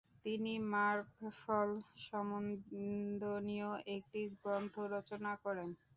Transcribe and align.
তিনি 0.25 0.53
মার্গফল 0.71 1.69
সম্বন্ধীয় 2.05 3.69
একটি 3.95 4.21
গ্রন্থ 4.37 4.75
রচনা 4.93 5.31
করেন। 5.43 5.69